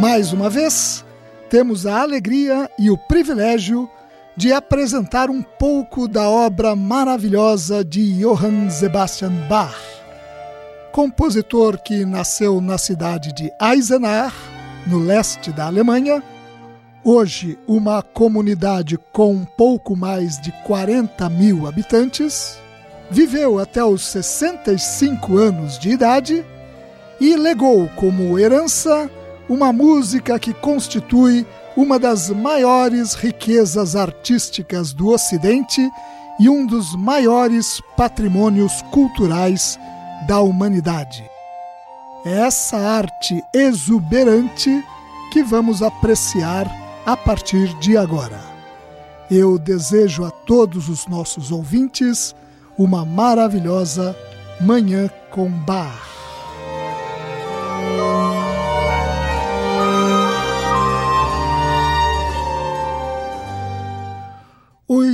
Mais 0.00 0.32
uma 0.32 0.48
vez, 0.48 1.04
temos 1.50 1.84
a 1.84 2.02
alegria 2.02 2.70
e 2.78 2.88
o 2.88 2.96
privilégio 2.96 3.90
de 4.36 4.52
apresentar 4.52 5.28
um 5.28 5.42
pouco 5.42 6.06
da 6.06 6.30
obra 6.30 6.76
maravilhosa 6.76 7.84
de 7.84 8.20
Johann 8.20 8.70
Sebastian 8.70 9.32
Bach, 9.48 9.74
compositor 10.92 11.78
que 11.78 12.04
nasceu 12.04 12.60
na 12.60 12.78
cidade 12.78 13.32
de 13.32 13.50
Eisenach, 13.60 14.36
no 14.86 15.00
leste 15.00 15.50
da 15.50 15.66
Alemanha, 15.66 16.22
hoje 17.02 17.58
uma 17.66 18.00
comunidade 18.00 18.96
com 19.12 19.44
pouco 19.44 19.96
mais 19.96 20.40
de 20.40 20.52
40 20.62 21.28
mil 21.28 21.66
habitantes, 21.66 22.56
viveu 23.10 23.58
até 23.58 23.82
os 23.82 24.06
65 24.06 25.36
anos 25.36 25.76
de 25.76 25.90
idade 25.90 26.46
e 27.20 27.34
legou 27.34 27.88
como 27.96 28.38
herança 28.38 29.10
uma 29.48 29.72
música 29.72 30.38
que 30.38 30.52
constitui 30.52 31.46
uma 31.76 31.98
das 31.98 32.28
maiores 32.28 33.14
riquezas 33.14 33.96
artísticas 33.96 34.92
do 34.92 35.08
Ocidente 35.08 35.80
e 36.40 36.48
um 36.48 36.66
dos 36.66 36.94
maiores 36.94 37.80
patrimônios 37.96 38.82
culturais 38.90 39.78
da 40.26 40.40
humanidade. 40.40 41.28
É 42.24 42.40
essa 42.40 42.76
arte 42.76 43.42
exuberante 43.54 44.84
que 45.32 45.42
vamos 45.42 45.82
apreciar 45.82 46.66
a 47.06 47.16
partir 47.16 47.72
de 47.78 47.96
agora. 47.96 48.40
Eu 49.30 49.58
desejo 49.58 50.24
a 50.24 50.30
todos 50.30 50.88
os 50.88 51.06
nossos 51.06 51.52
ouvintes 51.52 52.34
uma 52.76 53.04
maravilhosa 53.04 54.16
Manhã 54.60 55.08
com 55.30 55.50
Bar. 55.50 56.17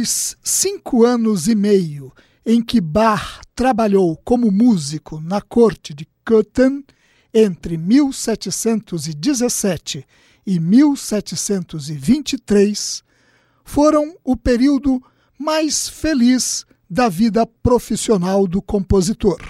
Cinco 0.06 1.04
anos 1.04 1.48
e 1.48 1.54
meio 1.54 2.12
em 2.44 2.60
que 2.62 2.78
Bach 2.80 3.40
trabalhou 3.54 4.16
como 4.24 4.50
músico 4.50 5.20
na 5.20 5.40
corte 5.40 5.94
de 5.94 6.08
Köthen, 6.24 6.84
entre 7.32 7.76
1717 7.76 10.04
e 10.46 10.60
1723, 10.60 13.02
foram 13.64 14.14
o 14.22 14.36
período 14.36 15.02
mais 15.38 15.88
feliz 15.88 16.66
da 16.88 17.08
vida 17.08 17.44
profissional 17.46 18.46
do 18.46 18.62
compositor. 18.62 19.40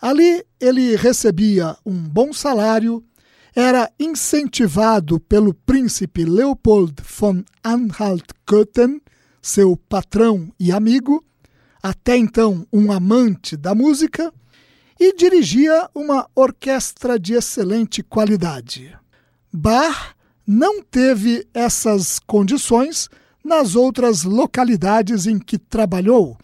Ali 0.00 0.44
ele 0.58 0.96
recebia 0.96 1.76
um 1.84 2.08
bom 2.08 2.32
salário, 2.32 3.04
era 3.54 3.92
incentivado 3.98 5.20
pelo 5.20 5.52
príncipe 5.52 6.24
Leopold 6.24 6.94
von 7.02 7.44
Anhalt-Köthen 7.62 9.02
seu 9.40 9.76
patrão 9.76 10.52
e 10.58 10.70
amigo, 10.70 11.24
até 11.82 12.16
então 12.16 12.66
um 12.72 12.92
amante 12.92 13.56
da 13.56 13.74
música, 13.74 14.32
e 14.98 15.14
dirigia 15.16 15.88
uma 15.94 16.28
orquestra 16.34 17.18
de 17.18 17.32
excelente 17.32 18.02
qualidade. 18.02 18.94
Bach 19.52 20.14
não 20.46 20.82
teve 20.82 21.46
essas 21.54 22.18
condições 22.18 23.08
nas 23.42 23.74
outras 23.74 24.24
localidades 24.24 25.26
em 25.26 25.38
que 25.38 25.56
trabalhou, 25.56 26.36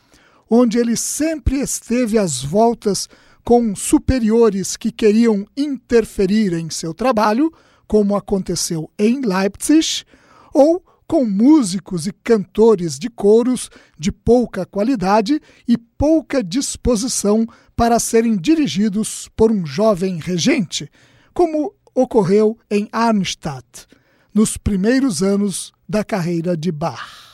onde 0.49 0.79
ele 0.79 0.97
sempre 0.97 1.61
esteve 1.61 2.19
às 2.19 2.43
voltas 2.43 3.09
com 3.45 3.77
superiores 3.77 4.77
que 4.77 4.91
queriam 4.91 5.47
interferir 5.57 6.53
em 6.55 6.71
seu 6.71 6.95
trabalho, 6.95 7.53
como 7.87 8.17
aconteceu 8.17 8.91
em 8.99 9.21
Leipzig, 9.21 10.05
ou 10.53 10.83
com 11.07 11.25
músicos 11.25 12.07
e 12.07 12.13
cantores 12.13 12.99
de 12.99 13.09
coros 13.09 13.71
de 13.99 14.11
pouca 14.11 14.67
qualidade 14.67 15.41
e 15.67 15.79
pouca 15.79 16.43
disposição 16.43 17.47
para 17.75 17.99
serem 17.99 18.37
dirigidos 18.37 19.29
por 19.37 19.53
um 19.53 19.65
jovem 19.65 20.19
regente, 20.19 20.91
como 21.33 21.75
ocorreu 21.95 22.59
em 22.71 22.89
Arnstadt, 22.93 23.87
nos 24.35 24.57
primeiros 24.57 25.23
anos 25.23 25.73
da 25.89 26.05
carreira 26.05 26.57
de 26.57 26.73
Bach. 26.73 27.27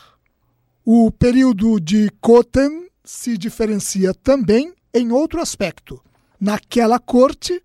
O 0.85 1.11
período 1.11 1.81
de 1.81 2.11
Cotten 2.21 2.89
se 3.05 3.39
diferencia 3.39 4.13
também 4.13 4.75
em 4.93 5.11
outro 5.11 5.41
aspecto. 5.41 6.03
Naquela 6.41 6.99
corte, 6.99 7.63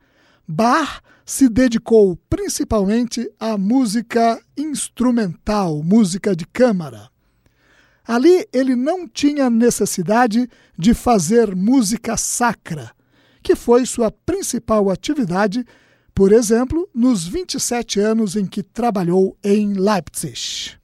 Bach 0.47 1.01
se 1.25 1.49
dedicou 1.49 2.15
principalmente 2.29 3.29
à 3.37 3.57
música 3.57 4.41
instrumental, 4.55 5.83
música 5.83 6.33
de 6.33 6.45
câmara. 6.45 7.09
Ali 8.07 8.47
ele 8.53 8.73
não 8.73 9.05
tinha 9.05 9.49
necessidade 9.49 10.49
de 10.77 10.93
fazer 10.93 11.53
música 11.53 12.15
sacra, 12.15 12.93
que 13.43 13.57
foi 13.57 13.85
sua 13.85 14.09
principal 14.09 14.89
atividade, 14.89 15.65
por 16.15 16.31
exemplo, 16.31 16.89
nos 16.95 17.27
27 17.27 17.99
anos 17.99 18.37
em 18.37 18.45
que 18.45 18.63
trabalhou 18.63 19.37
em 19.43 19.73
Leipzig. 19.73 20.77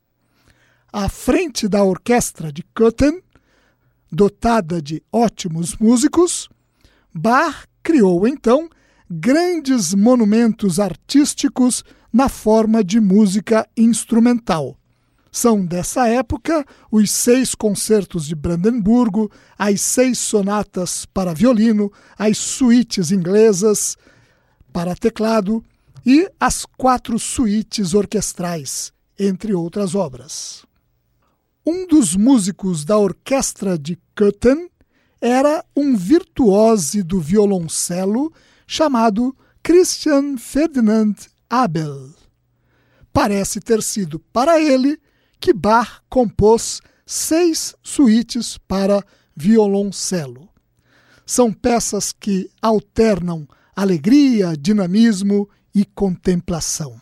À 0.92 1.08
frente 1.08 1.70
da 1.70 1.82
orquestra 1.82 2.52
de 2.52 2.64
Köthen, 2.76 3.24
dotada 4.12 4.82
de 4.82 5.02
ótimos 5.12 5.78
músicos, 5.78 6.50
Bach 7.14 7.66
criou 7.82 8.28
então 8.28 8.70
grandes 9.16 9.94
monumentos 9.94 10.80
artísticos 10.80 11.84
na 12.12 12.28
forma 12.28 12.84
de 12.84 13.00
música 13.00 13.68
instrumental. 13.78 14.76
São 15.32 15.64
dessa 15.64 16.08
época 16.08 16.66
os 16.92 17.12
seis 17.12 17.54
concertos 17.54 18.26
de 18.26 18.34
Brandemburgo, 18.34 19.32
as 19.58 19.82
seis 19.82 20.18
sonatas 20.18 21.06
para 21.06 21.34
violino, 21.34 21.92
as 22.18 22.40
suítes 22.40 23.12
inglesas 23.12 23.96
para 24.72 24.96
teclado 24.96 25.64
e 26.04 26.28
as 26.40 26.66
quatro 26.66 27.20
suítes 27.20 27.94
orquestrais, 27.94 28.92
entre 29.18 29.54
outras 29.54 29.94
obras. 29.94 30.66
Um 31.64 31.86
dos 31.86 32.16
músicos 32.16 32.84
da 32.84 32.98
orquestra 32.98 33.78
de 33.78 33.98
Köthen 34.16 34.70
era 35.22 35.64
um 35.76 35.96
virtuose 35.96 37.04
do 37.04 37.20
violoncelo 37.20 38.34
chamado 38.74 39.38
Christian 39.62 40.36
Ferdinand 40.36 41.14
Abel. 41.48 42.10
Parece 43.14 43.60
ter 43.60 43.84
sido 43.84 44.18
para 44.18 44.60
ele 44.60 45.00
que 45.40 45.54
Bach 45.54 46.02
compôs 46.10 46.82
seis 47.06 47.76
suítes 47.84 48.58
para 48.58 49.06
violoncelo. 49.36 50.50
São 51.24 51.54
peças 51.54 52.12
que 52.12 52.50
alternam 52.60 53.48
alegria, 53.76 54.58
dinamismo 54.58 55.48
e 55.76 55.86
contemplação. 55.86 57.00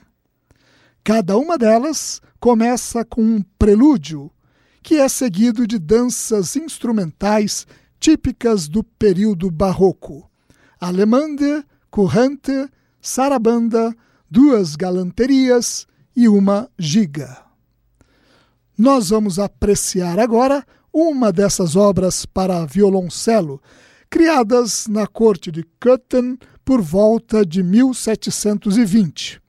Cada 1.05 1.37
uma 1.37 1.57
delas 1.57 2.21
começa 2.37 3.05
com 3.05 3.21
um 3.23 3.41
prelúdio, 3.57 4.29
que 4.83 4.95
é 4.95 5.07
seguido 5.07 5.65
de 5.65 5.79
danças 5.79 6.57
instrumentais 6.57 7.65
típicas 7.97 8.67
do 8.67 8.83
período 8.83 9.49
barroco: 9.49 10.29
alemande, 10.81 11.63
currante, 11.91 12.67
sarabanda, 12.99 13.95
duas 14.29 14.75
galanterias 14.75 15.85
e 16.15 16.27
uma 16.27 16.67
giga. 16.77 17.37
Nós 18.75 19.09
vamos 19.09 19.37
apreciar 19.37 20.19
agora 20.19 20.65
uma 20.91 21.31
dessas 21.31 21.75
obras 21.75 22.25
para 22.25 22.65
violoncelo, 22.65 23.61
criadas 24.09 24.87
na 24.87 25.05
corte 25.05 25.51
de 25.51 25.63
Köthen 25.79 26.39
por 26.65 26.81
volta 26.81 27.45
de 27.45 27.61
1720. 27.61 29.39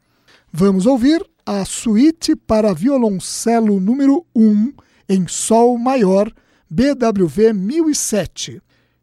Vamos 0.52 0.85
ouvir 0.85 1.25
a 1.46 1.64
suíte 1.64 2.37
para 2.37 2.75
violoncelo 2.75 3.81
número 3.81 4.26
1 4.35 4.73
em 5.08 5.26
Sol 5.26 5.78
maior, 5.78 6.31
BWV 6.70 7.52
1007. 7.55 8.62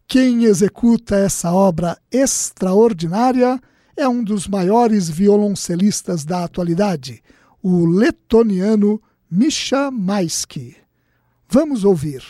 Quem 0.10 0.46
executa 0.46 1.16
essa 1.16 1.54
obra 1.54 1.96
extraordinária 2.12 3.62
é 3.96 4.08
um 4.08 4.24
dos 4.24 4.48
maiores 4.48 5.08
violoncelistas 5.08 6.26
da 6.26 6.44
atualidade, 6.44 7.22
o 7.62 7.86
letoniano 7.86 9.00
Misha 9.30 9.92
Maisky. 9.92 10.76
Vamos 11.48 11.84
ouvir. 11.84 12.24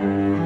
Música 0.00 0.43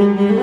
Mm-hmm. 0.00 0.39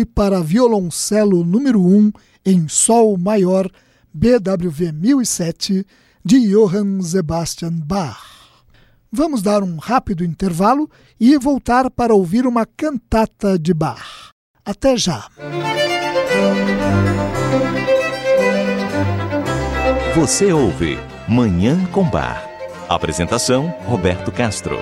Suíte 0.00 0.04
para 0.04 0.40
violoncelo 0.40 1.44
número 1.44 1.80
1 1.80 2.12
em 2.44 2.68
Sol 2.68 3.16
maior, 3.16 3.68
BWV 4.12 4.92
1007, 4.92 5.86
de 6.24 6.48
Johann 6.48 7.00
Sebastian 7.02 7.72
Bach. 7.72 8.18
Vamos 9.12 9.42
dar 9.42 9.62
um 9.62 9.76
rápido 9.76 10.24
intervalo 10.24 10.88
e 11.18 11.36
voltar 11.38 11.90
para 11.90 12.14
ouvir 12.14 12.46
uma 12.46 12.64
cantata 12.64 13.58
de 13.58 13.74
Bach. 13.74 14.30
Até 14.64 14.96
já! 14.96 15.28
Você 20.14 20.52
ouve 20.52 20.98
Manhã 21.28 21.84
com 21.92 22.08
Bar. 22.08 22.48
Apresentação: 22.88 23.72
Roberto 23.86 24.32
Castro. 24.32 24.78